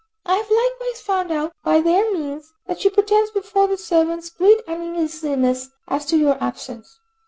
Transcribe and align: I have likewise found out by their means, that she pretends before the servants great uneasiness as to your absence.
I 0.25 0.35
have 0.37 0.49
likewise 0.49 0.99
found 1.01 1.31
out 1.31 1.53
by 1.63 1.79
their 1.79 2.11
means, 2.11 2.53
that 2.65 2.81
she 2.81 2.89
pretends 2.89 3.29
before 3.29 3.67
the 3.67 3.77
servants 3.77 4.31
great 4.31 4.63
uneasiness 4.67 5.69
as 5.87 6.07
to 6.07 6.17
your 6.17 6.43
absence. 6.43 6.97